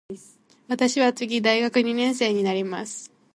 [0.67, 3.11] 私は次大学二年生になります。